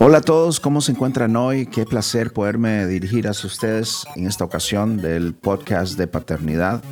Hola 0.00 0.18
a 0.18 0.20
todos, 0.20 0.60
¿cómo 0.60 0.80
se 0.80 0.92
encuentran 0.92 1.34
hoy? 1.34 1.66
Qué 1.66 1.84
placer 1.84 2.32
poderme 2.32 2.86
dirigir 2.86 3.26
a 3.26 3.32
ustedes 3.32 4.06
en 4.14 4.28
esta 4.28 4.44
ocasión 4.44 4.98
del 4.98 5.34
podcast 5.34 5.98
de 5.98 6.06
paternidad. 6.06 6.84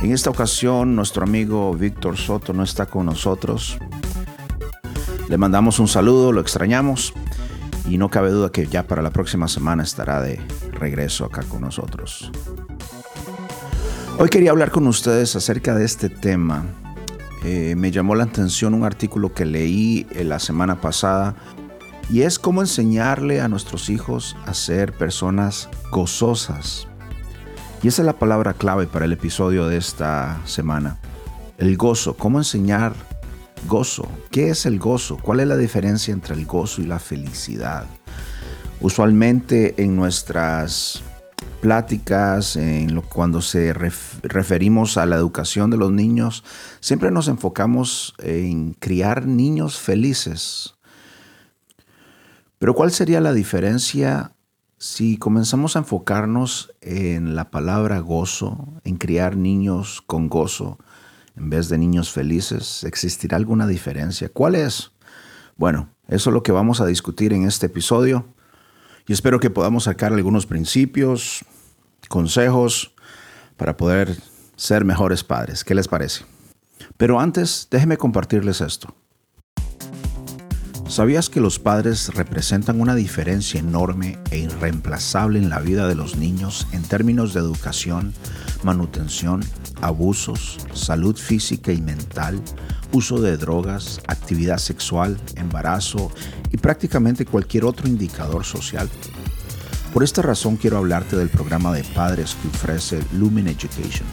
En 0.00 0.12
esta 0.12 0.30
ocasión 0.30 0.96
nuestro 0.96 1.24
amigo 1.24 1.74
Víctor 1.74 2.16
Soto 2.16 2.54
no 2.54 2.62
está 2.62 2.86
con 2.86 3.04
nosotros. 3.04 3.76
Le 5.28 5.36
mandamos 5.36 5.78
un 5.78 5.88
saludo, 5.88 6.32
lo 6.32 6.40
extrañamos 6.40 7.12
y 7.86 7.98
no 7.98 8.08
cabe 8.08 8.30
duda 8.30 8.50
que 8.50 8.66
ya 8.66 8.86
para 8.86 9.02
la 9.02 9.10
próxima 9.10 9.46
semana 9.46 9.82
estará 9.82 10.22
de 10.22 10.40
regreso 10.72 11.26
acá 11.26 11.42
con 11.42 11.60
nosotros. 11.60 12.32
Hoy 14.18 14.30
quería 14.30 14.52
hablar 14.52 14.70
con 14.70 14.86
ustedes 14.86 15.36
acerca 15.36 15.74
de 15.74 15.84
este 15.84 16.08
tema. 16.08 16.64
Eh, 17.44 17.74
me 17.76 17.90
llamó 17.90 18.14
la 18.14 18.24
atención 18.24 18.74
un 18.74 18.84
artículo 18.84 19.32
que 19.32 19.44
leí 19.44 20.06
eh, 20.10 20.24
la 20.24 20.40
semana 20.40 20.80
pasada 20.80 21.36
y 22.10 22.22
es 22.22 22.38
cómo 22.38 22.62
enseñarle 22.62 23.40
a 23.40 23.48
nuestros 23.48 23.90
hijos 23.90 24.36
a 24.46 24.54
ser 24.54 24.92
personas 24.92 25.68
gozosas. 25.90 26.88
Y 27.82 27.88
esa 27.88 28.02
es 28.02 28.06
la 28.06 28.18
palabra 28.18 28.54
clave 28.54 28.86
para 28.86 29.04
el 29.04 29.12
episodio 29.12 29.66
de 29.68 29.76
esta 29.76 30.40
semana. 30.44 30.98
El 31.58 31.76
gozo, 31.76 32.16
cómo 32.16 32.38
enseñar 32.38 32.94
gozo. 33.66 34.08
¿Qué 34.30 34.50
es 34.50 34.66
el 34.66 34.78
gozo? 34.78 35.18
¿Cuál 35.18 35.40
es 35.40 35.46
la 35.48 35.56
diferencia 35.56 36.12
entre 36.12 36.34
el 36.34 36.46
gozo 36.46 36.80
y 36.80 36.86
la 36.86 36.98
felicidad? 36.98 37.86
Usualmente 38.80 39.74
en 39.82 39.96
nuestras 39.96 41.02
pláticas, 41.60 42.58
cuando 43.08 43.42
se 43.42 43.72
referimos 43.72 44.96
a 44.96 45.06
la 45.06 45.16
educación 45.16 45.70
de 45.70 45.76
los 45.76 45.90
niños, 45.90 46.44
siempre 46.80 47.10
nos 47.10 47.28
enfocamos 47.28 48.14
en 48.18 48.74
criar 48.74 49.26
niños 49.26 49.78
felices. 49.78 50.77
Pero 52.58 52.74
¿cuál 52.74 52.90
sería 52.90 53.20
la 53.20 53.32
diferencia 53.32 54.32
si 54.78 55.16
comenzamos 55.16 55.76
a 55.76 55.80
enfocarnos 55.80 56.72
en 56.80 57.34
la 57.36 57.50
palabra 57.50 58.00
gozo, 58.00 58.80
en 58.84 58.96
criar 58.96 59.36
niños 59.36 60.02
con 60.06 60.28
gozo, 60.28 60.78
en 61.36 61.50
vez 61.50 61.68
de 61.68 61.78
niños 61.78 62.10
felices? 62.10 62.84
¿Existirá 62.84 63.36
alguna 63.36 63.66
diferencia? 63.66 64.28
¿Cuál 64.28 64.56
es? 64.56 64.90
Bueno, 65.56 65.88
eso 66.08 66.30
es 66.30 66.34
lo 66.34 66.42
que 66.42 66.52
vamos 66.52 66.80
a 66.80 66.86
discutir 66.86 67.32
en 67.32 67.44
este 67.44 67.66
episodio 67.66 68.26
y 69.06 69.12
espero 69.12 69.40
que 69.40 69.50
podamos 69.50 69.84
sacar 69.84 70.12
algunos 70.12 70.46
principios, 70.46 71.44
consejos 72.08 72.94
para 73.56 73.76
poder 73.76 74.16
ser 74.56 74.84
mejores 74.84 75.22
padres. 75.22 75.64
¿Qué 75.64 75.74
les 75.74 75.88
parece? 75.88 76.24
Pero 76.96 77.20
antes, 77.20 77.68
déjenme 77.70 77.96
compartirles 77.96 78.60
esto. 78.60 78.94
¿Sabías 80.88 81.28
que 81.28 81.40
los 81.40 81.58
padres 81.58 82.14
representan 82.14 82.80
una 82.80 82.94
diferencia 82.94 83.60
enorme 83.60 84.18
e 84.30 84.38
irreemplazable 84.38 85.38
en 85.38 85.50
la 85.50 85.60
vida 85.60 85.86
de 85.86 85.94
los 85.94 86.16
niños 86.16 86.66
en 86.72 86.82
términos 86.82 87.34
de 87.34 87.40
educación, 87.40 88.14
manutención, 88.62 89.44
abusos, 89.82 90.56
salud 90.72 91.14
física 91.14 91.72
y 91.72 91.82
mental, 91.82 92.40
uso 92.90 93.20
de 93.20 93.36
drogas, 93.36 94.00
actividad 94.08 94.56
sexual, 94.56 95.18
embarazo 95.36 96.10
y 96.50 96.56
prácticamente 96.56 97.26
cualquier 97.26 97.66
otro 97.66 97.86
indicador 97.86 98.46
social? 98.46 98.88
Por 99.92 100.02
esta 100.02 100.22
razón 100.22 100.56
quiero 100.56 100.78
hablarte 100.78 101.16
del 101.16 101.28
programa 101.28 101.70
de 101.70 101.84
padres 101.84 102.34
que 102.40 102.48
ofrece 102.48 102.98
Lumen 103.12 103.46
Education 103.48 104.06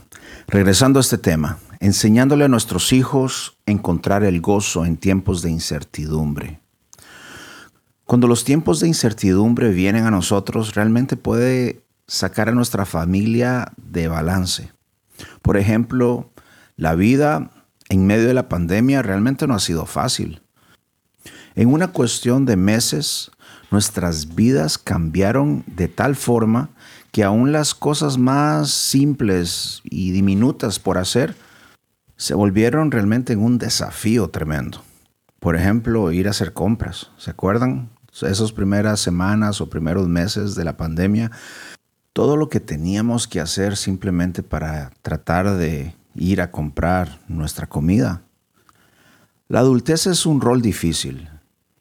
regresando 0.47 0.99
a 0.99 1.01
este 1.01 1.17
tema, 1.17 1.57
enseñándole 1.81 2.45
a 2.45 2.47
nuestros 2.47 2.93
hijos 2.93 3.57
a 3.65 3.71
encontrar 3.71 4.23
el 4.23 4.39
gozo 4.39 4.85
en 4.85 4.97
tiempos 4.97 5.41
de 5.41 5.49
incertidumbre. 5.49 6.61
Cuando 8.05 8.27
los 8.27 8.43
tiempos 8.43 8.79
de 8.79 8.87
incertidumbre 8.87 9.71
vienen 9.71 10.05
a 10.05 10.11
nosotros, 10.11 10.75
realmente 10.75 11.17
puede 11.17 11.83
sacar 12.07 12.49
a 12.49 12.53
nuestra 12.53 12.85
familia 12.85 13.73
de 13.77 14.07
balance. 14.07 14.71
Por 15.41 15.57
ejemplo, 15.57 16.29
la 16.77 16.93
vida 16.93 17.51
en 17.89 18.05
medio 18.05 18.27
de 18.27 18.35
la 18.35 18.47
pandemia 18.47 19.01
realmente 19.01 19.47
no 19.47 19.55
ha 19.55 19.59
sido 19.59 19.85
fácil. 19.87 20.41
En 21.55 21.67
una 21.69 21.87
cuestión 21.87 22.45
de 22.45 22.57
meses, 22.57 23.31
nuestras 23.71 24.35
vidas 24.35 24.77
cambiaron 24.77 25.63
de 25.65 25.87
tal 25.87 26.15
forma 26.15 26.69
que 27.11 27.23
aún 27.23 27.51
las 27.51 27.73
cosas 27.73 28.19
más 28.19 28.69
simples 28.69 29.81
y 29.83 30.11
diminutas 30.11 30.77
por 30.77 30.99
hacer 30.99 31.35
se 32.21 32.35
volvieron 32.35 32.91
realmente 32.91 33.35
un 33.35 33.57
desafío 33.57 34.29
tremendo. 34.29 34.83
Por 35.39 35.55
ejemplo, 35.55 36.11
ir 36.11 36.27
a 36.27 36.29
hacer 36.29 36.53
compras. 36.53 37.09
¿Se 37.17 37.31
acuerdan? 37.31 37.89
Esas 38.13 38.51
primeras 38.51 38.99
semanas 38.99 39.59
o 39.59 39.71
primeros 39.71 40.07
meses 40.07 40.53
de 40.53 40.63
la 40.63 40.77
pandemia, 40.77 41.31
todo 42.13 42.37
lo 42.37 42.47
que 42.47 42.59
teníamos 42.59 43.27
que 43.27 43.39
hacer 43.39 43.75
simplemente 43.75 44.43
para 44.43 44.91
tratar 45.01 45.57
de 45.57 45.95
ir 46.13 46.41
a 46.41 46.51
comprar 46.51 47.17
nuestra 47.27 47.65
comida. 47.65 48.21
La 49.47 49.61
adultez 49.61 50.05
es 50.05 50.27
un 50.27 50.41
rol 50.41 50.61
difícil 50.61 51.27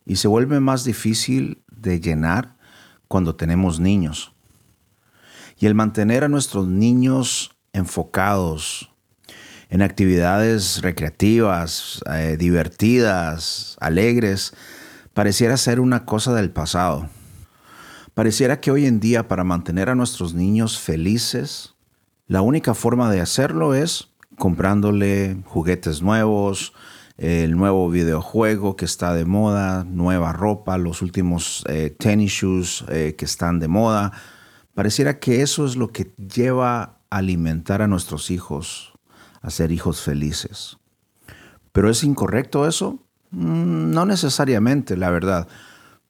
y 0.07 0.17
se 0.17 0.27
vuelve 0.27 0.59
más 0.59 0.85
difícil 0.85 1.63
de 1.71 2.01
llenar 2.01 2.57
cuando 3.09 3.37
tenemos 3.37 3.79
niños. 3.79 4.33
Y 5.59 5.67
el 5.67 5.75
mantener 5.75 6.25
a 6.25 6.29
nuestros 6.29 6.67
niños 6.67 7.55
enfocados 7.75 8.90
en 9.71 9.83
actividades 9.83 10.83
recreativas, 10.83 12.03
eh, 12.13 12.37
divertidas, 12.37 13.77
alegres, 13.81 14.53
pareciera 15.15 15.57
ser 15.57 15.79
una 15.79 16.05
cosa 16.05 16.35
del 16.35 16.51
pasado. 16.51 17.09
Pareciera 18.15 18.61
que 18.61 18.73
hoy 18.73 18.87
en 18.87 18.99
día 18.99 19.29
para 19.29 19.45
mantener 19.45 19.89
a 19.89 19.95
nuestros 19.95 20.35
niños 20.35 20.79
felices, 20.79 21.75
la 22.27 22.43
única 22.43 22.75
forma 22.75 23.11
de 23.13 23.21
hacerlo 23.21 23.75
es 23.75 24.09
comprándole 24.37 25.37
juguetes 25.45 26.03
nuevos, 26.03 26.73
el 27.17 27.57
nuevo 27.57 27.89
videojuego 27.91 28.75
que 28.75 28.87
está 28.87 29.15
de 29.15 29.25
moda, 29.25 29.85
nueva 29.85 30.33
ropa, 30.33 30.79
los 30.79 31.01
últimos 31.01 31.65
eh, 31.69 31.95
tennis 31.97 32.33
shoes 32.33 32.85
eh, 32.89 33.15
que 33.17 33.25
están 33.25 33.61
de 33.61 33.69
moda. 33.69 34.13
Pareciera 34.75 35.21
que 35.21 35.43
eso 35.43 35.65
es 35.65 35.77
lo 35.77 35.93
que 35.93 36.13
lleva 36.17 36.83
a 36.83 37.19
alimentar 37.19 37.83
a 37.83 37.87
nuestros 37.87 38.31
hijos 38.31 38.91
a 39.41 39.51
ser 39.51 39.73
hijos 39.73 40.03
felices. 40.03 40.79
¿Pero 41.73 41.91
es 41.91 42.05
incorrecto 42.05 42.67
eso? 42.67 42.99
Mm, 43.31 43.91
no 43.91 44.07
necesariamente, 44.07 44.97
la 44.97 45.11
verdad, 45.11 45.49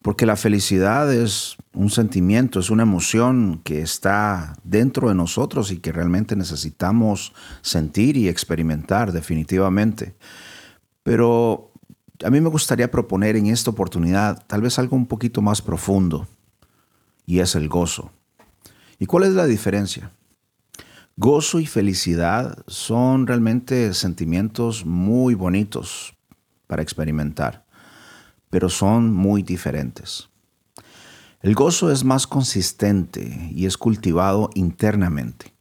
porque 0.02 0.26
la 0.26 0.36
felicidad 0.36 1.12
es 1.12 1.56
un 1.74 1.90
sentimiento, 1.90 2.58
es 2.58 2.70
una 2.70 2.84
emoción 2.84 3.60
que 3.62 3.82
está 3.82 4.54
dentro 4.64 5.08
de 5.08 5.14
nosotros 5.14 5.70
y 5.70 5.78
que 5.78 5.92
realmente 5.92 6.36
necesitamos 6.36 7.34
sentir 7.60 8.16
y 8.16 8.28
experimentar 8.28 9.12
definitivamente. 9.12 10.14
Pero 11.02 11.72
a 12.24 12.30
mí 12.30 12.40
me 12.40 12.48
gustaría 12.48 12.90
proponer 12.90 13.36
en 13.36 13.46
esta 13.46 13.70
oportunidad 13.70 14.44
tal 14.46 14.62
vez 14.62 14.78
algo 14.78 14.96
un 14.96 15.06
poquito 15.06 15.42
más 15.42 15.60
profundo, 15.60 16.26
y 17.26 17.40
es 17.40 17.54
el 17.54 17.68
gozo. 17.68 18.10
¿Y 18.98 19.06
cuál 19.06 19.24
es 19.24 19.30
la 19.34 19.46
diferencia? 19.46 20.10
Gozo 21.16 21.60
y 21.60 21.66
felicidad 21.66 22.64
son 22.66 23.26
realmente 23.26 23.92
sentimientos 23.94 24.86
muy 24.86 25.34
bonitos 25.34 26.14
para 26.66 26.82
experimentar, 26.82 27.66
pero 28.48 28.68
son 28.68 29.12
muy 29.12 29.42
diferentes. 29.42 30.30
El 31.42 31.54
gozo 31.54 31.90
es 31.90 32.04
más 32.04 32.26
consistente 32.26 33.50
y 33.52 33.66
es 33.66 33.76
cultivado 33.76 34.50
internamente. 34.54 35.54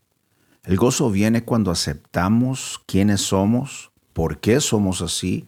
El 0.63 0.77
gozo 0.77 1.09
viene 1.09 1.43
cuando 1.43 1.71
aceptamos 1.71 2.81
quiénes 2.85 3.21
somos, 3.21 3.91
por 4.13 4.39
qué 4.39 4.59
somos 4.59 5.01
así 5.01 5.47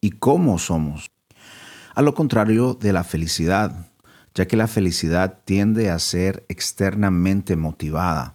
y 0.00 0.10
cómo 0.10 0.58
somos. 0.58 1.10
A 1.94 2.02
lo 2.02 2.14
contrario 2.14 2.74
de 2.74 2.92
la 2.92 3.04
felicidad, 3.04 3.88
ya 4.34 4.46
que 4.46 4.56
la 4.56 4.66
felicidad 4.66 5.40
tiende 5.44 5.90
a 5.90 5.98
ser 5.98 6.44
externamente 6.48 7.54
motivada, 7.54 8.34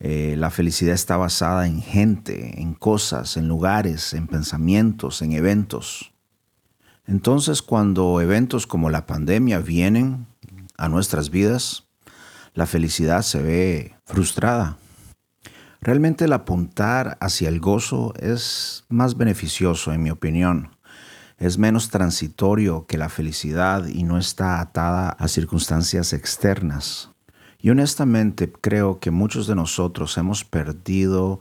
eh, 0.00 0.36
la 0.38 0.50
felicidad 0.50 0.94
está 0.94 1.16
basada 1.16 1.66
en 1.66 1.82
gente, 1.82 2.60
en 2.60 2.74
cosas, 2.74 3.36
en 3.36 3.48
lugares, 3.48 4.14
en 4.14 4.26
pensamientos, 4.28 5.22
en 5.22 5.32
eventos. 5.32 6.12
Entonces 7.06 7.62
cuando 7.62 8.20
eventos 8.20 8.66
como 8.66 8.90
la 8.90 9.06
pandemia 9.06 9.58
vienen 9.58 10.26
a 10.76 10.88
nuestras 10.88 11.30
vidas, 11.30 11.88
la 12.54 12.66
felicidad 12.66 13.22
se 13.22 13.42
ve 13.42 13.96
frustrada. 14.04 14.78
Realmente 15.80 16.24
el 16.24 16.32
apuntar 16.32 17.16
hacia 17.20 17.48
el 17.48 17.60
gozo 17.60 18.12
es 18.18 18.84
más 18.88 19.16
beneficioso, 19.16 19.92
en 19.92 20.02
mi 20.02 20.10
opinión. 20.10 20.76
Es 21.38 21.56
menos 21.56 21.88
transitorio 21.88 22.86
que 22.86 22.98
la 22.98 23.08
felicidad 23.08 23.86
y 23.86 24.02
no 24.02 24.18
está 24.18 24.60
atada 24.60 25.10
a 25.10 25.28
circunstancias 25.28 26.12
externas. 26.12 27.10
Y 27.60 27.70
honestamente 27.70 28.50
creo 28.52 29.00
que 29.00 29.10
muchos 29.10 29.46
de 29.46 29.54
nosotros 29.54 30.16
hemos 30.16 30.44
perdido 30.44 31.40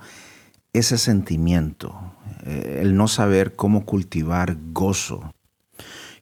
ese 0.74 0.98
sentimiento, 0.98 1.96
eh, 2.44 2.80
el 2.82 2.96
no 2.96 3.08
saber 3.08 3.56
cómo 3.56 3.86
cultivar 3.86 4.58
gozo. 4.72 5.32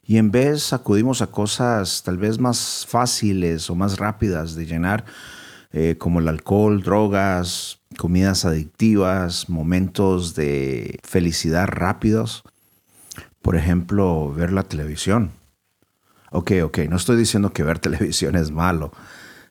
Y 0.03 0.17
en 0.17 0.31
vez 0.31 0.73
acudimos 0.73 1.21
a 1.21 1.27
cosas 1.27 2.03
tal 2.03 2.17
vez 2.17 2.39
más 2.39 2.85
fáciles 2.87 3.69
o 3.69 3.75
más 3.75 3.97
rápidas 3.97 4.55
de 4.55 4.65
llenar, 4.65 5.05
eh, 5.71 5.95
como 5.97 6.19
el 6.19 6.27
alcohol, 6.27 6.83
drogas, 6.83 7.79
comidas 7.97 8.45
adictivas, 8.45 9.49
momentos 9.49 10.35
de 10.35 10.99
felicidad 11.03 11.67
rápidos. 11.67 12.43
Por 13.41 13.55
ejemplo, 13.55 14.31
ver 14.31 14.51
la 14.51 14.63
televisión. 14.63 15.31
Ok, 16.31 16.51
ok, 16.63 16.79
no 16.89 16.97
estoy 16.97 17.17
diciendo 17.17 17.51
que 17.51 17.63
ver 17.63 17.79
televisión 17.79 18.35
es 18.35 18.51
malo, 18.51 18.91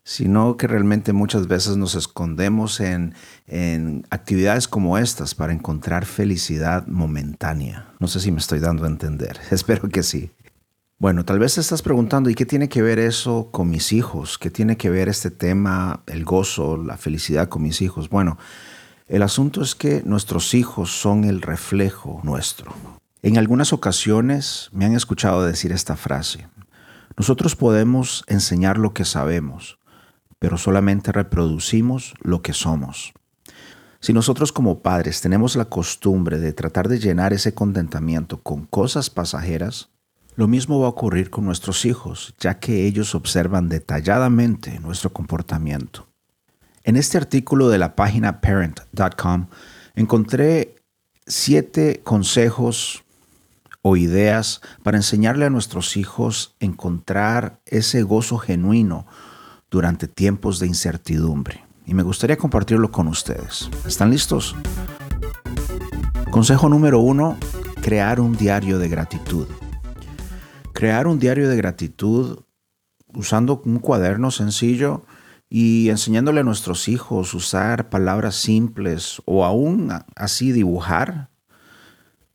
sino 0.05 0.59
que 0.59 0.67
realmente 0.67 1.15
muchas 1.15 1.49
veces 1.49 1.79
nos 1.79 1.95
escondemos 1.95 2.79
en, 2.81 3.15
en, 3.47 4.07
actividades 4.11 4.69
como 4.69 4.99
estas 4.99 5.35
para 5.35 5.55
encontrar 5.55 6.05
felicidad 6.05 6.87
momentánea. 6.87 7.89
No 7.99 8.07
sé 8.07 8.21
si 8.21 8.31
me 8.31 8.39
estoy 8.39 8.61
dando 8.61 8.85
a 8.85 8.89
entender, 8.89 9.41
espero 9.51 9.89
que 9.89 10.03
sí. 10.03 10.31
Bueno, 10.99 11.25
tal 11.25 11.39
vez 11.39 11.55
te 11.55 11.61
estás 11.61 11.83
preguntando, 11.83 12.31
¿y 12.31 12.35
qué 12.35 12.47
tiene 12.47 12.69
que 12.69 12.81
ver 12.81 12.99
eso 12.99 13.49
con 13.51 13.69
mis 13.69 13.93
hijos? 13.93 14.39
¿Qué 14.39 14.51
tiene 14.51 14.77
que 14.77 14.91
ver 14.91 15.09
este 15.09 15.31
tema, 15.31 16.03
el 16.07 16.25
gozo, 16.25 16.77
la 16.77 16.97
felicidad 16.97 17.49
con 17.49 17.63
mis 17.63 17.83
hijos? 17.83 18.09
Bueno, 18.09 18.39
el 19.09 19.23
asunto 19.23 19.61
es 19.61 19.75
que 19.75 20.03
nuestros 20.05 20.55
hijos 20.55 20.91
son 20.91 21.25
el 21.25 21.43
reflejo 21.43 22.21
nuestro. 22.23 22.73
En 23.23 23.39
algunas 23.39 23.73
ocasiones 23.73 24.69
me 24.73 24.85
han 24.85 24.95
escuchado 24.95 25.45
decir 25.45 25.73
esta 25.73 25.97
frase. 25.97 26.47
Nosotros 27.17 27.57
podemos 27.57 28.25
enseñar 28.27 28.79
lo 28.79 28.95
que 28.95 29.05
sabemos, 29.05 29.79
pero 30.45 30.59
solamente 30.59 31.11
reproducimos 31.11 32.13
lo 32.21 32.43
que 32.43 32.53
somos. 32.53 33.15
Si 33.99 34.13
nosotros 34.13 34.53
como 34.53 34.81
padres 34.81 35.23
tenemos 35.23 35.57
la 35.57 35.65
costumbre 35.65 36.39
de 36.39 36.53
tratar 36.53 36.87
de 36.87 36.99
llenar 36.99 37.33
ese 37.33 37.55
contentamiento 37.55 38.43
con 38.43 38.67
cosas 38.67 39.09
pasajeras, 39.09 39.89
lo 40.37 40.47
mismo 40.47 40.81
va 40.81 40.89
a 40.89 40.91
ocurrir 40.91 41.31
con 41.31 41.47
nuestros 41.47 41.87
hijos, 41.87 42.35
ya 42.39 42.59
que 42.59 42.85
ellos 42.85 43.15
observan 43.15 43.71
detalladamente 43.71 44.79
nuestro 44.81 45.15
comportamiento. 45.15 46.09
En 46.83 46.97
este 46.97 47.17
artículo 47.17 47.71
de 47.71 47.79
la 47.79 47.97
página 47.97 48.43
parent.com 48.43 49.47
encontré 49.95 50.77
siete 51.27 52.03
consejos 52.05 53.03
o 53.81 53.97
ideas 53.97 54.61
para 54.83 54.99
enseñarle 54.99 55.47
a 55.47 55.51
nuestros 55.51 55.97
hijos 55.97 56.55
encontrar 56.61 57.63
ese 57.65 58.03
gozo 58.03 58.37
genuino 58.37 59.07
durante 59.75 60.07
tiempos 60.07 60.61
de 60.61 60.69
incertidumbre. 60.69 61.65
Y 61.85 61.95
me 61.95 62.05
gustaría 62.05 62.39
compartirlo 62.39 62.93
con 62.93 63.09
ustedes. 63.09 63.69
¿Están 63.85 64.13
listos? 64.13 64.55
Consejo 66.31 66.69
número 66.69 67.01
uno, 67.01 67.37
crear 67.83 68.21
un 68.21 68.37
diario 68.37 68.79
de 68.79 68.89
gratitud. 68.89 69.49
Crear 70.73 71.09
un 71.09 71.19
diario 71.19 71.49
de 71.49 71.57
gratitud 71.57 72.45
usando 73.15 73.63
un 73.65 73.81
cuaderno 73.81 74.31
sencillo 74.31 75.07
y 75.51 75.89
enseñándole 75.89 76.43
a 76.43 76.45
nuestros 76.45 76.87
hijos 76.87 77.35
usar 77.35 77.89
palabras 77.89 78.37
simples 78.37 79.23
o 79.25 79.45
aún 79.45 79.91
así 80.15 80.53
dibujar 80.53 81.31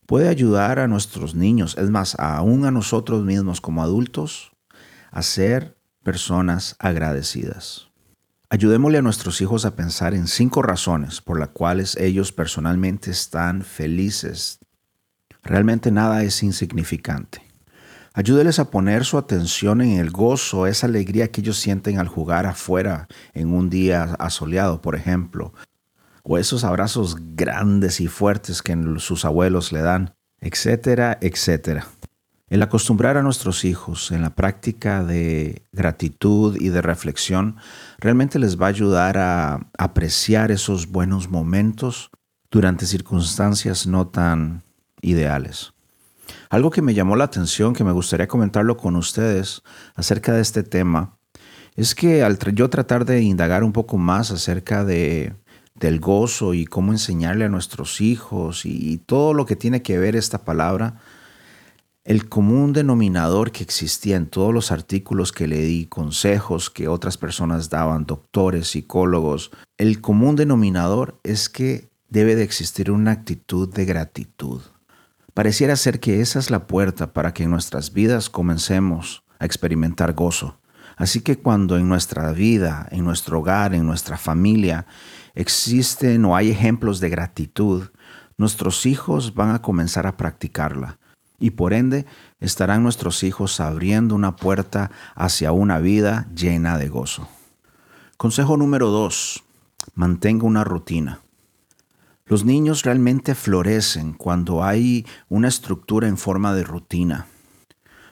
puede 0.04 0.28
ayudar 0.28 0.78
a 0.78 0.88
nuestros 0.88 1.34
niños, 1.34 1.78
es 1.78 1.88
más, 1.88 2.16
aún 2.18 2.66
a 2.66 2.70
nosotros 2.70 3.24
mismos 3.24 3.62
como 3.62 3.82
adultos, 3.82 4.52
a 5.10 5.22
ser 5.22 5.79
personas 6.02 6.76
agradecidas. 6.78 7.88
Ayudémosle 8.48 8.98
a 8.98 9.02
nuestros 9.02 9.40
hijos 9.40 9.64
a 9.64 9.76
pensar 9.76 10.14
en 10.14 10.26
cinco 10.26 10.62
razones 10.62 11.20
por 11.20 11.38
las 11.38 11.50
cuales 11.50 11.96
ellos 11.96 12.32
personalmente 12.32 13.10
están 13.10 13.62
felices. 13.62 14.58
Realmente 15.42 15.90
nada 15.90 16.22
es 16.24 16.42
insignificante. 16.42 17.42
Ayúdeles 18.12 18.58
a 18.58 18.70
poner 18.70 19.04
su 19.04 19.18
atención 19.18 19.80
en 19.80 20.00
el 20.00 20.10
gozo, 20.10 20.66
esa 20.66 20.88
alegría 20.88 21.30
que 21.30 21.42
ellos 21.42 21.58
sienten 21.58 22.00
al 22.00 22.08
jugar 22.08 22.44
afuera 22.44 23.06
en 23.34 23.54
un 23.54 23.70
día 23.70 24.02
asoleado, 24.18 24.82
por 24.82 24.96
ejemplo, 24.96 25.54
o 26.24 26.36
esos 26.36 26.64
abrazos 26.64 27.16
grandes 27.36 28.00
y 28.00 28.08
fuertes 28.08 28.62
que 28.62 28.76
sus 28.98 29.24
abuelos 29.24 29.70
le 29.70 29.82
dan, 29.82 30.14
etcétera, 30.40 31.18
etcétera. 31.20 31.86
El 32.50 32.62
acostumbrar 32.62 33.16
a 33.16 33.22
nuestros 33.22 33.64
hijos 33.64 34.10
en 34.10 34.22
la 34.22 34.34
práctica 34.34 35.04
de 35.04 35.62
gratitud 35.72 36.56
y 36.60 36.68
de 36.68 36.82
reflexión 36.82 37.56
realmente 37.98 38.38
les 38.40 38.60
va 38.60 38.66
a 38.66 38.70
ayudar 38.70 39.18
a 39.18 39.70
apreciar 39.78 40.50
esos 40.50 40.88
buenos 40.88 41.30
momentos 41.30 42.10
durante 42.50 42.86
circunstancias 42.86 43.86
no 43.86 44.08
tan 44.08 44.64
ideales. 45.00 45.72
Algo 46.48 46.70
que 46.70 46.82
me 46.82 46.94
llamó 46.94 47.14
la 47.14 47.24
atención, 47.24 47.72
que 47.72 47.84
me 47.84 47.92
gustaría 47.92 48.26
comentarlo 48.26 48.76
con 48.76 48.96
ustedes 48.96 49.62
acerca 49.94 50.32
de 50.32 50.42
este 50.42 50.64
tema, 50.64 51.16
es 51.76 51.94
que 51.94 52.24
al 52.24 52.36
yo 52.54 52.68
tratar 52.68 53.04
de 53.04 53.22
indagar 53.22 53.62
un 53.62 53.72
poco 53.72 53.96
más 53.96 54.32
acerca 54.32 54.84
de, 54.84 55.34
del 55.76 56.00
gozo 56.00 56.54
y 56.54 56.66
cómo 56.66 56.92
enseñarle 56.92 57.44
a 57.44 57.48
nuestros 57.48 58.00
hijos 58.00 58.66
y, 58.66 58.98
todo 58.98 59.34
lo 59.34 59.46
que 59.46 59.56
tiene 59.56 59.82
que 59.82 59.98
ver 59.98 60.16
esta 60.16 60.44
palabra, 60.44 60.96
el 62.04 62.30
común 62.30 62.72
denominador 62.72 63.52
que 63.52 63.62
existía 63.62 64.16
en 64.16 64.26
todos 64.26 64.54
los 64.54 64.72
artículos 64.72 65.32
que 65.32 65.46
leí, 65.46 65.84
consejos 65.86 66.70
que 66.70 66.88
otras 66.88 67.18
personas 67.18 67.68
daban, 67.68 68.06
doctores, 68.06 68.68
psicólogos, 68.68 69.50
el 69.76 70.00
común 70.00 70.34
denominador 70.34 71.20
es 71.24 71.50
que 71.50 71.90
debe 72.08 72.36
de 72.36 72.42
existir 72.42 72.90
una 72.90 73.12
actitud 73.12 73.72
de 73.72 73.84
gratitud. 73.84 74.62
Pareciera 75.34 75.76
ser 75.76 76.00
que 76.00 76.22
esa 76.22 76.38
es 76.38 76.50
la 76.50 76.66
puerta 76.66 77.12
para 77.12 77.34
que 77.34 77.44
en 77.44 77.50
nuestras 77.50 77.92
vidas 77.92 78.30
comencemos 78.30 79.22
a 79.38 79.44
experimentar 79.44 80.14
gozo. 80.14 80.58
Así 80.96 81.20
que 81.20 81.38
cuando 81.38 81.76
en 81.76 81.88
nuestra 81.88 82.32
vida, 82.32 82.88
en 82.90 83.04
nuestro 83.04 83.40
hogar, 83.40 83.74
en 83.74 83.86
nuestra 83.86 84.16
familia, 84.16 84.86
existen 85.34 86.24
o 86.24 86.34
hay 86.34 86.50
ejemplos 86.50 86.98
de 87.00 87.10
gratitud, 87.10 87.88
nuestros 88.38 88.86
hijos 88.86 89.34
van 89.34 89.54
a 89.54 89.62
comenzar 89.62 90.06
a 90.06 90.16
practicarla 90.16 90.99
y 91.40 91.50
por 91.50 91.72
ende 91.72 92.06
estarán 92.38 92.84
nuestros 92.84 93.24
hijos 93.24 93.58
abriendo 93.58 94.14
una 94.14 94.36
puerta 94.36 94.92
hacia 95.16 95.50
una 95.50 95.80
vida 95.80 96.28
llena 96.36 96.78
de 96.78 96.88
gozo. 96.88 97.28
Consejo 98.16 98.56
número 98.56 98.90
dos, 98.90 99.42
mantenga 99.94 100.44
una 100.44 100.62
rutina. 100.62 101.20
Los 102.26 102.44
niños 102.44 102.84
realmente 102.84 103.34
florecen 103.34 104.12
cuando 104.12 104.62
hay 104.62 105.04
una 105.28 105.48
estructura 105.48 106.06
en 106.06 106.16
forma 106.16 106.54
de 106.54 106.62
rutina. 106.62 107.26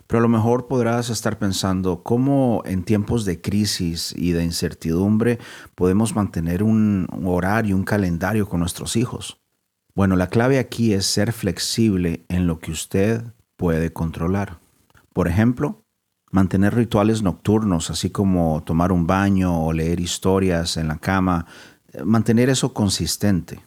Pero 0.09 0.21
a 0.21 0.23
lo 0.23 0.29
mejor 0.29 0.67
podrás 0.67 1.11
estar 1.11 1.39
pensando 1.39 2.03
cómo 2.03 2.63
en 2.65 2.83
tiempos 2.83 3.27
de 3.27 3.43
crisis 3.43 4.15
y 4.17 4.33
de 4.33 4.43
incertidumbre 4.43 5.39
podemos 5.75 6.17
mantener 6.17 6.63
un 6.63 7.07
horario, 7.25 7.77
un 7.77 7.85
calendario 7.85 8.49
con 8.49 8.61
nuestros 8.61 8.97
hijos. 8.97 9.39
Bueno, 9.99 10.15
la 10.15 10.29
clave 10.29 10.61
aquí 10.61 10.93
es 10.93 11.07
ser 11.07 11.33
flexible 11.33 12.25
en 12.29 12.47
lo 12.47 12.61
que 12.61 12.71
usted 12.71 13.25
puede 13.57 13.93
controlar. 13.93 14.61
Por 15.13 15.27
ejemplo, 15.27 15.83
mantener 16.31 16.77
rituales 16.77 17.23
nocturnos, 17.23 17.91
así 17.91 18.09
como 18.09 18.63
tomar 18.65 18.93
un 18.93 19.09
baño 19.09 19.61
o 19.61 19.73
leer 19.73 19.99
historias 19.99 20.77
en 20.77 20.87
la 20.87 20.99
cama, 20.99 21.47
mantener 22.05 22.49
eso 22.49 22.73
consistente. 22.75 23.59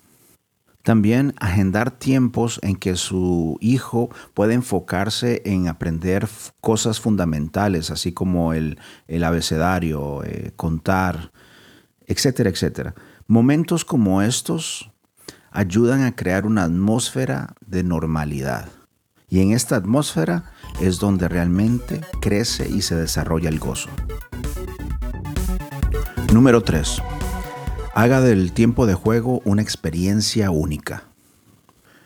También 0.84 1.34
agendar 1.38 1.92
tiempos 1.92 2.62
en 2.64 2.78
que 2.78 2.96
su 2.96 3.58
hijo 3.60 4.10
pueda 4.34 4.54
enfocarse 4.54 5.42
en 5.44 5.68
aprender 5.68 6.30
cosas 6.62 7.02
fundamentales, 7.02 7.92
así 7.92 8.14
como 8.14 8.54
el, 8.54 8.78
abecedario, 9.22 10.24
eh, 10.24 10.54
contar, 10.56 11.34
etcétera, 12.08 12.50
etcétera. 12.50 12.96
Momentos 13.28 13.84
como 13.84 14.22
estos 14.22 14.91
ayudan 15.52 16.04
a 16.04 16.16
crear 16.16 16.46
una 16.46 16.64
atmósfera 16.64 17.54
de 17.66 17.84
normalidad. 17.84 18.70
Y 19.30 19.42
en 19.42 19.52
esta 19.52 19.76
atmósfera 19.76 20.52
es 20.82 21.00
donde 21.00 21.28
realmente 21.28 22.02
crece 22.22 22.70
y 22.70 22.82
se 22.82 22.96
desarrolla 22.96 23.50
el 23.50 23.60
gozo. 23.60 23.90
Número 26.34 26.64
3. 26.64 27.02
Haga 27.94 28.22
del 28.22 28.54
tiempo 28.54 28.86
de 28.86 28.94
juego 28.94 29.42
una 29.46 29.62
experiencia 29.62 30.50
única. 30.50 31.04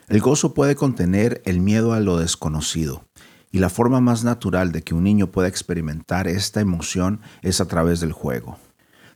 El 0.08 0.20
gozo 0.20 0.54
puede 0.54 0.76
contener 0.76 1.42
el 1.46 1.62
miedo 1.62 1.94
a 1.94 2.00
lo 2.00 2.18
desconocido, 2.18 3.06
y 3.52 3.60
la 3.60 3.70
forma 3.70 4.02
más 4.02 4.24
natural 4.24 4.72
de 4.72 4.84
que 4.84 4.94
un 4.94 5.04
niño 5.04 5.32
pueda 5.32 5.48
experimentar 5.48 6.28
esta 6.28 6.62
emoción 6.62 7.22
es 7.42 7.62
a 7.62 7.68
través 7.68 8.02
del 8.02 8.12
juego. 8.12 8.60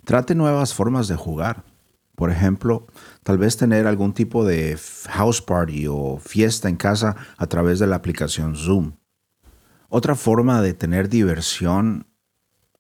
Trate 0.06 0.34
nuevas 0.34 0.74
formas 0.74 1.08
de 1.08 1.16
jugar. 1.16 1.64
Por 2.20 2.32
ejemplo, 2.32 2.86
tal 3.24 3.38
vez 3.38 3.56
tener 3.56 3.88
algún 3.88 4.12
tipo 4.12 4.44
de 4.44 4.78
house 5.08 5.42
party 5.42 5.88
o 5.88 6.20
fiesta 6.22 6.68
en 6.68 6.76
casa 6.76 7.16
a 7.38 7.48
través 7.48 7.80
de 7.80 7.88
la 7.88 7.96
aplicación 7.96 8.58
Zoom. 8.58 8.98
Otra 9.88 10.16
forma 10.16 10.62
de 10.62 10.74
tener 10.74 11.08
diversión 11.08 12.08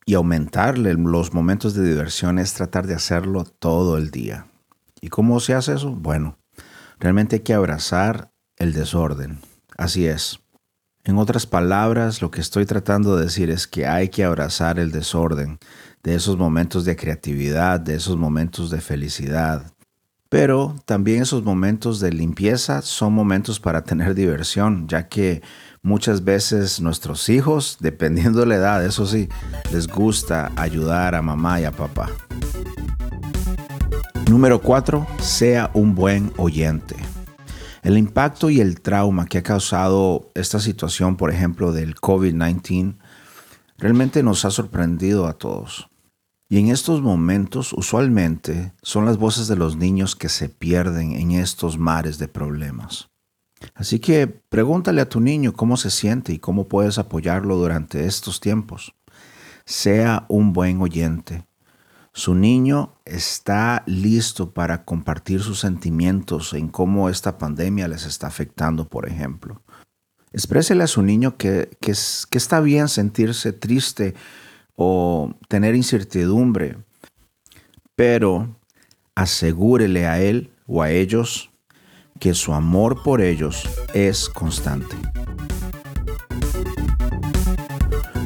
y 0.05 0.15
aumentarle 0.15 0.93
los 0.96 1.34
momentos 1.34 1.74
de 1.74 1.88
diversión 1.88 2.38
es 2.38 2.53
tratar 2.53 2.86
de 2.86 2.96
hacerlo 2.96 3.46
todo 3.46 3.98
el 3.98 4.12
día. 4.12 4.48
¿Y 5.00 5.08
cómo 5.08 5.39
se 5.39 5.53
hace 5.53 5.75
eso? 5.75 5.91
Bueno, 5.91 6.38
realmente 7.00 7.38
hay 7.38 7.41
que 7.43 7.53
abrazar 7.53 8.34
el 8.58 8.74
desorden. 8.74 9.39
Así 9.77 10.05
es. 10.05 10.41
En 11.06 11.18
otras 11.18 11.46
palabras, 11.46 12.22
lo 12.22 12.29
que 12.29 12.41
estoy 12.41 12.65
tratando 12.65 13.15
de 13.15 13.24
decir 13.24 13.50
es 13.50 13.68
que 13.68 13.88
hay 13.88 14.10
que 14.10 14.24
abrazar 14.24 14.79
el 14.79 14.91
desorden 14.91 15.58
de 16.03 16.15
esos 16.15 16.38
momentos 16.38 16.86
de 16.86 16.96
creatividad, 16.96 17.79
de 17.79 17.96
esos 17.96 18.18
momentos 18.18 18.70
de 18.70 18.82
felicidad. 18.82 19.72
Pero 20.27 20.75
también 20.86 21.24
esos 21.24 21.44
momentos 21.44 22.00
de 22.00 22.12
limpieza 22.12 22.82
son 22.82 23.13
momentos 23.13 23.60
para 23.60 23.84
tener 23.84 24.13
diversión, 24.13 24.88
ya 24.88 25.08
que 25.08 25.41
muchas 25.82 26.24
veces 26.24 26.82
nuestros 26.82 27.29
hijos, 27.29 27.77
dependiendo 27.82 28.41
de 28.41 28.46
la 28.46 28.56
edad, 28.56 28.86
eso 28.86 29.08
sí, 29.08 29.29
les 29.72 29.88
gusta 29.88 30.51
ayudar 30.56 31.15
a 31.15 31.22
mamá 31.22 31.60
y 31.62 31.65
a 31.65 31.72
papá. 31.72 32.10
Número 34.29 34.62
4. 34.62 35.08
Sea 35.20 35.72
un 35.74 35.96
buen 35.96 36.32
oyente. 36.38 37.08
El 37.81 37.98
impacto 37.98 38.50
y 38.50 38.59
el 38.59 38.81
trauma 38.81 39.25
que 39.25 39.38
ha 39.38 39.43
causado 39.43 40.29
esta 40.36 40.59
situación, 40.59 41.15
por 41.15 41.31
ejemplo, 41.31 41.71
del 41.71 41.95
COVID-19, 41.95 42.98
realmente 43.77 44.24
nos 44.24 44.45
ha 44.45 44.51
sorprendido 44.51 45.27
a 45.27 45.33
todos. 45.33 45.89
Y 46.50 46.57
en 46.57 46.69
estos 46.69 47.01
momentos, 47.01 47.74
usualmente, 47.74 48.74
son 48.81 49.05
las 49.05 49.17
voces 49.17 49.48
de 49.48 49.55
los 49.55 49.77
niños 49.77 50.15
que 50.15 50.29
se 50.29 50.50
pierden 50.50 51.12
en 51.13 51.31
estos 51.31 51.77
mares 51.77 52.17
de 52.17 52.27
problemas. 52.27 53.09
Así 53.75 54.00
que 54.00 54.27
pregúntale 54.27 55.01
a 55.01 55.09
tu 55.09 55.19
niño 55.19 55.53
cómo 55.53 55.77
se 55.77 55.91
siente 55.91 56.33
y 56.33 56.39
cómo 56.39 56.67
puedes 56.67 56.98
apoyarlo 56.98 57.55
durante 57.57 58.05
estos 58.05 58.39
tiempos. 58.39 58.95
Sea 59.65 60.25
un 60.27 60.53
buen 60.53 60.81
oyente. 60.81 61.45
Su 62.13 62.35
niño 62.35 62.95
está 63.05 63.83
listo 63.85 64.51
para 64.51 64.83
compartir 64.83 65.41
sus 65.41 65.59
sentimientos 65.59 66.53
en 66.53 66.69
cómo 66.69 67.09
esta 67.09 67.37
pandemia 67.37 67.87
les 67.87 68.05
está 68.05 68.27
afectando, 68.27 68.87
por 68.87 69.07
ejemplo. 69.07 69.61
Exprésele 70.31 70.83
a 70.83 70.87
su 70.87 71.01
niño 71.01 71.37
que, 71.37 71.69
que 71.79 71.91
está 71.91 72.59
bien 72.59 72.87
sentirse 72.87 73.53
triste 73.53 74.15
o 74.75 75.33
tener 75.47 75.75
incertidumbre, 75.75 76.77
pero 77.95 78.55
asegúrele 79.15 80.07
a 80.07 80.21
él 80.21 80.51
o 80.67 80.81
a 80.81 80.91
ellos 80.91 81.49
que 82.19 82.33
su 82.33 82.53
amor 82.53 83.01
por 83.03 83.21
ellos 83.21 83.67
es 83.93 84.29
constante. 84.29 84.95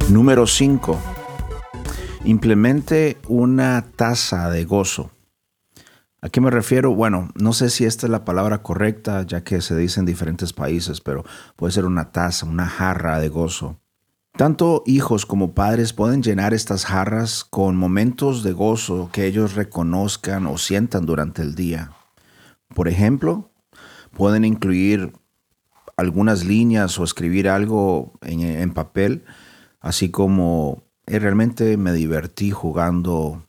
Número 0.09 0.45
5. 0.45 1.12
Implemente 2.25 3.17
una 3.27 3.81
tasa 3.97 4.49
de 4.49 4.63
gozo. 4.63 5.11
¿A 6.21 6.29
qué 6.29 6.39
me 6.39 6.49
refiero? 6.49 6.95
Bueno, 6.95 7.29
no 7.35 7.51
sé 7.51 7.69
si 7.69 7.83
esta 7.83 8.05
es 8.07 8.11
la 8.11 8.23
palabra 8.23 8.63
correcta, 8.63 9.23
ya 9.23 9.43
que 9.43 9.59
se 9.59 9.75
dice 9.75 9.99
en 9.99 10.05
diferentes 10.05 10.53
países, 10.53 11.01
pero 11.01 11.25
puede 11.57 11.73
ser 11.73 11.83
una 11.83 12.13
taza, 12.13 12.45
una 12.45 12.65
jarra 12.65 13.19
de 13.19 13.27
gozo. 13.27 13.77
Tanto 14.37 14.83
hijos 14.85 15.25
como 15.25 15.53
padres 15.53 15.91
pueden 15.91 16.23
llenar 16.23 16.53
estas 16.53 16.85
jarras 16.85 17.43
con 17.43 17.75
momentos 17.75 18.41
de 18.41 18.53
gozo 18.53 19.09
que 19.11 19.25
ellos 19.25 19.55
reconozcan 19.55 20.47
o 20.47 20.57
sientan 20.57 21.05
durante 21.05 21.41
el 21.41 21.55
día. 21.55 21.91
Por 22.73 22.87
ejemplo, 22.87 23.51
pueden 24.15 24.45
incluir 24.45 25.11
algunas 25.97 26.45
líneas 26.45 26.97
o 26.99 27.03
escribir 27.03 27.49
algo 27.49 28.13
en, 28.21 28.73
papel, 28.73 29.25
así 29.81 30.09
como 30.09 30.83
eh, 31.05 31.19
realmente 31.19 31.77
me 31.77 31.93
divertí 31.93 32.51
jugando 32.51 33.43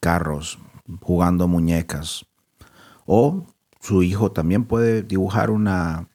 carros, 0.00 0.58
jugando 1.00 1.48
muñecas. 1.48 2.26
O 3.06 3.46
su 3.80 4.02
hijo 4.02 4.32
también 4.32 4.64
puede 4.64 5.02
dibujar 5.02 5.50
una, 5.50 6.08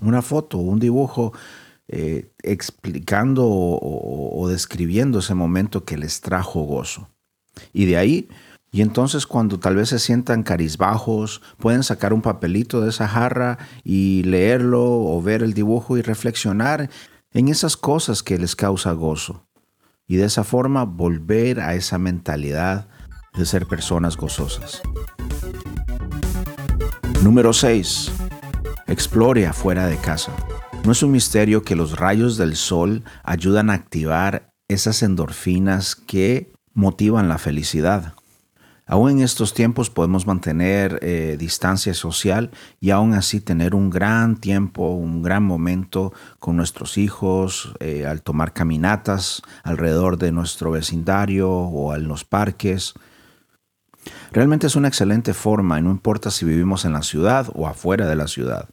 una 0.00 0.22
foto, 0.22 0.58
un 0.58 0.78
dibujo 0.78 1.32
eh, 1.88 2.30
explicando 2.42 3.46
o, 3.46 4.48
describiendo 4.48 5.18
ese 5.18 5.34
momento 5.34 5.84
que 5.84 5.98
les 5.98 6.20
trajo 6.20 6.62
gozo. 6.62 7.08
Y 7.72 7.86
de 7.86 7.96
ahí, 7.96 8.28
y 8.70 8.80
entonces 8.80 9.26
cuando 9.26 9.60
tal 9.60 9.76
vez 9.76 9.90
se 9.90 9.98
sientan 9.98 10.42
carizbajos, 10.42 11.42
pueden 11.58 11.82
sacar 11.82 12.12
un 12.12 12.22
papelito 12.22 12.80
de 12.80 12.90
esa 12.90 13.06
jarra 13.08 13.58
y 13.84 14.22
leerlo 14.22 14.82
o 14.84 15.20
ver 15.22 15.42
el 15.42 15.54
dibujo 15.54 15.96
y 15.98 16.02
reflexionar 16.02 16.88
en 17.32 17.48
esas 17.48 17.76
cosas 17.76 18.22
que 18.22 18.38
les 18.38 18.56
causa 18.56 18.92
gozo. 18.92 19.44
Y 20.06 20.16
de 20.16 20.26
esa 20.26 20.44
forma 20.44 20.84
volver 20.84 21.60
a 21.60 21.74
esa 21.74 21.98
mentalidad 21.98 22.88
de 23.34 23.46
ser 23.46 23.66
personas 23.66 24.16
gozosas. 24.16 24.82
Número 27.22 27.52
6. 27.52 28.12
Explore 28.88 29.46
afuera 29.46 29.86
de 29.86 29.96
casa. 29.96 30.32
No 30.84 30.92
es 30.92 31.02
un 31.02 31.12
misterio 31.12 31.62
que 31.62 31.76
los 31.76 31.98
rayos 31.98 32.36
del 32.36 32.56
sol 32.56 33.04
ayudan 33.22 33.70
a 33.70 33.74
activar 33.74 34.52
esas 34.68 35.02
endorfinas 35.02 35.94
que 35.94 36.52
motivan 36.74 37.28
la 37.28 37.38
felicidad. 37.38 38.14
Aún 38.92 39.10
en 39.10 39.20
estos 39.22 39.54
tiempos 39.54 39.88
podemos 39.88 40.26
mantener 40.26 40.98
eh, 41.00 41.36
distancia 41.38 41.94
social 41.94 42.50
y 42.78 42.90
aún 42.90 43.14
así 43.14 43.40
tener 43.40 43.74
un 43.74 43.88
gran 43.88 44.36
tiempo, 44.36 44.90
un 44.90 45.22
gran 45.22 45.44
momento 45.44 46.12
con 46.38 46.58
nuestros 46.58 46.98
hijos, 46.98 47.72
eh, 47.80 48.04
al 48.04 48.20
tomar 48.20 48.52
caminatas 48.52 49.40
alrededor 49.62 50.18
de 50.18 50.30
nuestro 50.30 50.72
vecindario 50.72 51.50
o 51.50 51.96
en 51.96 52.06
los 52.06 52.26
parques. 52.26 52.92
Realmente 54.30 54.66
es 54.66 54.76
una 54.76 54.88
excelente 54.88 55.32
forma 55.32 55.78
y 55.78 55.82
no 55.82 55.90
importa 55.90 56.30
si 56.30 56.44
vivimos 56.44 56.84
en 56.84 56.92
la 56.92 57.00
ciudad 57.00 57.48
o 57.54 57.68
afuera 57.68 58.06
de 58.06 58.16
la 58.16 58.28
ciudad. 58.28 58.68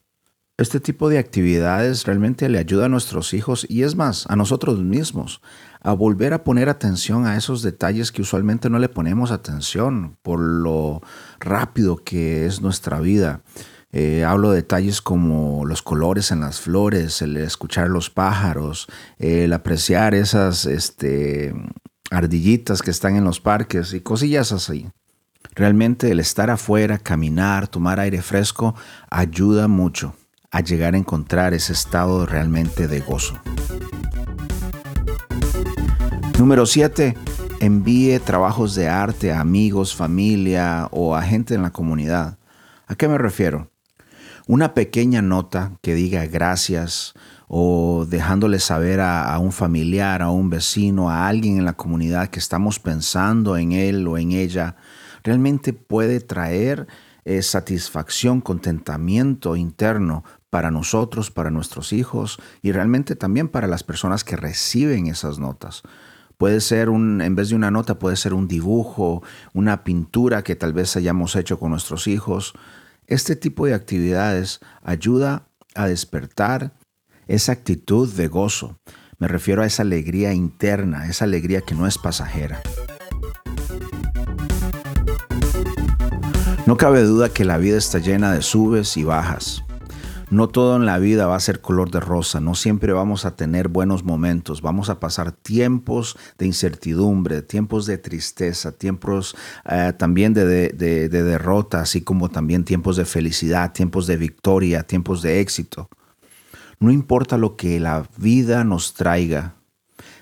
Este 0.59 0.81
tipo 0.81 1.07
de 1.07 1.19
actividades 1.19 2.05
realmente 2.05 2.49
le 2.49 2.57
ayuda 2.57 2.87
a 2.87 2.89
nuestros 2.89 3.33
hijos 3.33 3.65
y 3.69 3.83
es 3.83 3.95
más, 3.95 4.25
a 4.27 4.35
nosotros 4.35 4.77
mismos, 4.79 5.39
a 5.79 5.93
volver 5.93 6.33
a 6.33 6.43
poner 6.43 6.67
atención 6.67 7.25
a 7.25 7.37
esos 7.37 7.61
detalles 7.61 8.11
que 8.11 8.23
usualmente 8.23 8.69
no 8.69 8.77
le 8.77 8.89
ponemos 8.89 9.31
atención 9.31 10.17
por 10.21 10.41
lo 10.41 11.01
rápido 11.39 11.95
que 11.95 12.45
es 12.45 12.59
nuestra 12.59 12.99
vida. 12.99 13.41
Eh, 13.93 14.25
hablo 14.25 14.49
de 14.51 14.57
detalles 14.57 15.01
como 15.01 15.65
los 15.65 15.81
colores 15.81 16.29
en 16.29 16.41
las 16.41 16.59
flores, 16.59 17.21
el 17.21 17.37
escuchar 17.37 17.87
los 17.87 18.09
pájaros, 18.09 18.87
el 19.17 19.53
apreciar 19.53 20.13
esas 20.13 20.65
este, 20.65 21.53
ardillitas 22.11 22.81
que 22.81 22.91
están 22.91 23.15
en 23.15 23.23
los 23.23 23.39
parques 23.39 23.93
y 23.93 24.01
cosillas 24.01 24.51
así. 24.51 24.89
Realmente 25.55 26.11
el 26.11 26.19
estar 26.19 26.49
afuera, 26.49 26.97
caminar, 26.97 27.69
tomar 27.69 28.01
aire 28.01 28.21
fresco, 28.21 28.75
ayuda 29.09 29.69
mucho 29.69 30.15
a 30.51 30.61
llegar 30.61 30.95
a 30.95 30.97
encontrar 30.97 31.53
ese 31.53 31.73
estado 31.73 32.25
realmente 32.25 32.87
de 32.87 32.99
gozo. 33.01 33.39
Número 36.37 36.65
7. 36.65 37.15
Envíe 37.59 38.19
trabajos 38.19 38.73
de 38.73 38.87
arte 38.87 39.31
a 39.31 39.41
amigos, 39.41 39.93
familia 39.93 40.87
o 40.91 41.15
a 41.15 41.21
gente 41.21 41.53
en 41.53 41.61
la 41.61 41.71
comunidad. 41.71 42.37
¿A 42.87 42.95
qué 42.95 43.07
me 43.07 43.17
refiero? 43.17 43.69
Una 44.47 44.73
pequeña 44.73 45.21
nota 45.21 45.73
que 45.81 45.93
diga 45.93 46.25
gracias 46.25 47.13
o 47.47 48.05
dejándole 48.07 48.59
saber 48.59 49.01
a, 49.01 49.37
un 49.39 49.51
familiar, 49.51 50.21
a 50.21 50.29
un 50.31 50.49
vecino, 50.49 51.09
a 51.09 51.27
alguien 51.27 51.57
en 51.57 51.65
la 51.65 51.73
comunidad 51.73 52.29
que 52.29 52.39
estamos 52.39 52.79
pensando 52.79 53.57
en 53.57 53.73
él 53.73 54.07
o 54.07 54.17
en 54.17 54.31
ella, 54.31 54.77
realmente 55.23 55.73
puede 55.73 56.19
traer 56.19 56.87
eh, 57.25 57.41
satisfacción, 57.41 58.39
contentamiento 58.39 59.55
interno 59.55 60.23
para 60.49 60.71
nosotros, 60.71 61.31
para 61.31 61.51
nuestros 61.51 61.93
hijos 61.93 62.39
y 62.61 62.71
realmente 62.71 63.15
también 63.15 63.47
para 63.47 63.67
las 63.67 63.83
personas 63.83 64.23
que 64.23 64.35
reciben 64.35 65.07
esas 65.07 65.39
notas. 65.39 65.83
Puede 66.37 66.61
ser 66.61 66.89
un, 66.89 67.21
en 67.21 67.35
vez 67.35 67.49
de 67.49 67.55
una 67.55 67.69
nota, 67.69 67.99
puede 67.99 68.15
ser 68.15 68.33
un 68.33 68.47
dibujo, 68.47 69.21
una 69.53 69.83
pintura 69.83 70.43
que 70.43 70.55
tal 70.55 70.73
vez 70.73 70.95
hayamos 70.95 71.35
hecho 71.35 71.59
con 71.59 71.71
nuestros 71.71 72.07
hijos. 72.07 72.53
Este 73.07 73.35
tipo 73.35 73.65
de 73.65 73.73
actividades 73.73 74.59
ayuda 74.81 75.47
a 75.75 75.87
despertar 75.87 76.73
esa 77.27 77.51
actitud 77.51 78.11
de 78.13 78.27
gozo. 78.27 78.79
Me 79.17 79.27
refiero 79.27 79.63
a 79.63 79.65
esa 79.65 79.83
alegría 79.83 80.33
interna, 80.33 81.07
esa 81.07 81.25
alegría 81.25 81.61
que 81.61 81.75
no 81.75 81.85
es 81.85 81.97
pasajera. 81.97 82.61
No 86.65 86.77
cabe 86.77 87.03
duda 87.03 87.29
que 87.29 87.43
la 87.43 87.57
vida 87.57 87.77
está 87.77 87.99
llena 87.99 88.31
de 88.31 88.41
subes 88.41 88.95
y 88.95 89.03
bajas. 89.03 89.63
No 90.31 90.47
todo 90.47 90.75
en 90.75 90.85
la 90.85 90.99
vida 90.99 91.25
va 91.25 91.35
a 91.35 91.39
ser 91.39 91.59
color 91.59 91.89
de 91.89 91.99
rosa, 91.99 92.39
no 92.39 92.53
siempre 92.53 92.93
vamos 92.93 93.25
a 93.25 93.35
tener 93.35 93.67
buenos 93.67 94.03
momentos, 94.03 94.61
vamos 94.61 94.89
a 94.89 94.99
pasar 94.99 95.31
tiempos 95.31 96.17
de 96.37 96.45
incertidumbre, 96.45 97.41
tiempos 97.41 97.87
de 97.87 97.97
tristeza, 97.97 98.71
tiempos 98.71 99.35
eh, 99.67 99.91
también 99.97 100.35
de, 100.35 100.45
de 100.45 101.09
derrota, 101.09 101.81
así 101.81 102.01
como 102.01 102.29
también 102.29 102.63
tiempos 102.63 102.95
de 102.97 103.05
felicidad, 103.05 103.73
tiempos 103.73 104.05
de 104.05 104.17
victoria, 104.17 104.83
tiempos 104.83 105.23
de 105.23 105.39
éxito. 105.39 105.89
No 106.79 106.91
importa 106.91 107.37
lo 107.39 107.55
que 107.55 107.79
la 107.79 108.07
vida 108.17 108.63
nos 108.63 108.93
traiga, 108.93 109.55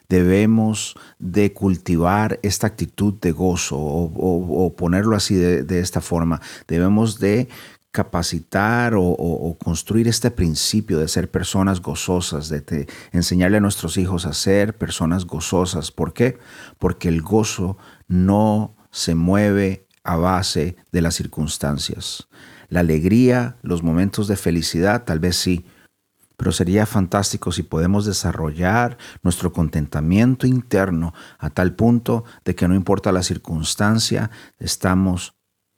debemos 0.10 0.96
de 1.20 1.54
cultivar 1.54 2.40
esta 2.42 2.68
actitud 2.68 3.14
de 3.16 3.32
gozo 3.32 3.78
o, 3.78 4.74
ponerlo 4.76 5.16
así 5.16 5.36
de, 5.36 5.80
esta 5.80 6.02
forma. 6.02 6.42
Debemos 6.68 7.20
de 7.20 7.50
capacitar 7.98 8.94
o, 8.96 9.58
construir 9.60 10.08
este 10.08 10.30
principio 10.30 11.00
de 11.00 11.08
ser 11.08 11.32
personas 11.32 11.82
gozosas, 11.82 12.48
de, 12.48 12.88
enseñarle 13.12 13.58
a 13.58 13.60
nuestros 13.60 13.98
hijos 13.98 14.28
a 14.28 14.34
ser 14.34 14.78
personas 14.78 15.26
gozosas. 15.26 15.90
¿Por 15.90 16.14
qué? 16.14 16.38
Porque 16.78 17.08
el 17.08 17.24
gozo 17.24 17.80
no 18.08 18.76
se 18.92 19.16
mueve 19.16 19.88
a 20.04 20.16
base 20.16 20.76
de 20.92 21.02
las 21.02 21.16
circunstancias. 21.16 22.28
La 22.70 22.82
alegría, 22.82 23.56
los 23.64 23.82
momentos 23.82 24.28
de 24.28 24.36
felicidad, 24.36 25.04
tal 25.04 25.18
vez 25.20 25.36
sí, 25.36 25.66
pero 26.38 26.52
sería 26.52 26.86
fantástico 26.86 27.52
si 27.52 27.64
podemos 27.64 28.06
desarrollar 28.06 29.00
nuestro 29.24 29.54
contentamiento 29.54 30.46
interno 30.46 31.16
a 31.40 31.50
tal 31.50 31.74
punto 31.74 32.26
de 32.46 32.54
que 32.54 32.68
no 32.68 32.76
importa 32.76 33.12
la 33.12 33.24
circunstancia, 33.24 34.30
estamos 34.60 35.34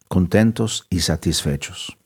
contentos 0.09 0.85
y 0.89 0.99
satisfechos. 0.99 1.99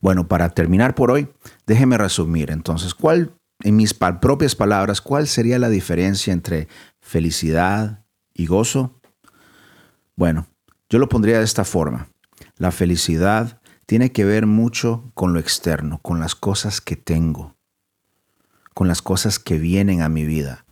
Bueno, 0.00 0.28
para 0.28 0.50
terminar 0.50 0.94
por 0.94 1.10
hoy, 1.10 1.28
déjeme 1.66 1.98
resumir 1.98 2.50
entonces, 2.50 2.94
¿cuál, 2.94 3.34
en 3.62 3.76
mis 3.76 3.92
propias 3.94 4.54
palabras, 4.54 5.00
cuál 5.00 5.28
sería 5.28 5.58
la 5.58 5.68
diferencia 5.68 6.32
entre 6.32 6.68
felicidad 7.00 8.04
y 8.32 8.46
gozo? 8.46 8.98
Bueno, 10.16 10.46
yo 10.88 10.98
lo 10.98 11.08
pondría 11.08 11.38
de 11.38 11.44
esta 11.44 11.64
forma. 11.64 12.08
La 12.56 12.72
felicidad 12.72 13.60
tiene 13.86 14.12
que 14.12 14.24
ver 14.24 14.46
mucho 14.46 15.10
con 15.14 15.34
lo 15.34 15.40
externo, 15.40 15.98
con 16.00 16.20
las 16.20 16.34
cosas 16.34 16.80
que 16.80 16.96
tengo, 16.96 17.56
con 18.72 18.88
las 18.88 19.02
cosas 19.02 19.38
que 19.38 19.58
vienen 19.58 20.00
a 20.00 20.08
mi 20.08 20.24
vida. 20.24 20.64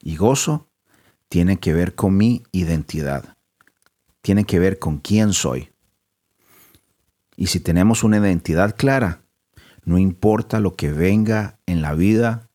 Y 0.00 0.16
gozo 0.16 0.68
tiene 1.28 1.58
que 1.58 1.72
ver 1.72 1.94
con 1.94 2.16
mi 2.16 2.42
identidad, 2.52 3.36
tiene 4.22 4.44
que 4.44 4.58
ver 4.58 4.78
con 4.78 4.98
quién 4.98 5.32
soy. 5.32 5.67
Y 7.38 7.46
si 7.46 7.60
tenemos 7.60 8.02
una 8.02 8.16
identidad 8.16 8.74
clara, 8.74 9.22
no 9.84 9.96
importa 9.96 10.58
lo 10.58 10.74
que 10.74 10.90
venga 10.90 11.60
en 11.66 11.82
la 11.82 11.94
vida, 11.94 12.50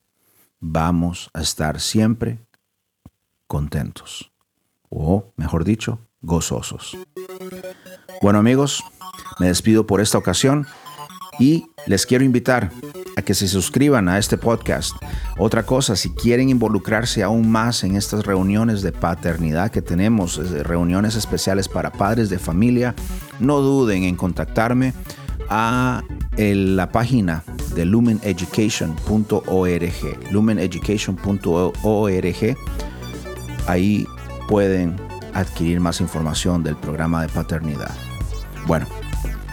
vamos 0.59 1.29
a 1.33 1.41
estar 1.41 1.79
siempre 1.79 2.45
contentos. 3.47 4.33
O, 4.89 5.31
mejor 5.37 5.63
dicho, 5.63 5.99
gozosos. 6.21 6.97
Bueno 8.21 8.39
amigos, 8.39 8.83
me 9.39 9.47
despido 9.47 9.87
por 9.87 10.01
esta 10.01 10.17
ocasión 10.17 10.67
y 11.39 11.65
les 11.87 12.05
quiero 12.05 12.25
invitar 12.25 12.69
a 13.15 13.21
que 13.21 13.33
se 13.33 13.47
suscriban 13.47 14.09
a 14.09 14.17
este 14.17 14.37
podcast. 14.37 14.95
Otra 15.37 15.63
cosa, 15.63 15.95
si 15.95 16.09
quieren 16.09 16.49
involucrarse 16.49 17.23
aún 17.23 17.49
más 17.49 17.83
en 17.83 17.95
estas 17.95 18.25
reuniones 18.25 18.81
de 18.81 18.91
paternidad 18.91 19.71
que 19.71 19.81
tenemos, 19.81 20.37
reuniones 20.63 21.15
especiales 21.15 21.67
para 21.67 21.91
padres 21.91 22.29
de 22.29 22.39
familia, 22.39 22.95
no 23.39 23.59
duden 23.59 24.03
en 24.03 24.15
contactarme 24.15 24.93
a 25.49 26.03
la 26.37 26.91
página 26.91 27.43
de 27.75 27.85
lumeneducation.org, 27.85 30.31
lumeneducation.org. 30.31 32.57
Ahí 33.67 34.07
pueden 34.47 34.95
adquirir 35.33 35.79
más 35.79 36.01
información 36.01 36.63
del 36.63 36.75
programa 36.75 37.21
de 37.21 37.29
paternidad. 37.29 37.91
Bueno, 38.67 38.85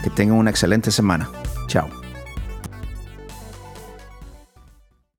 que 0.03 0.11
tengan 0.11 0.39
una 0.39 0.51
excelente 0.51 0.91
semana. 0.91 1.31
Chao. 1.67 2.00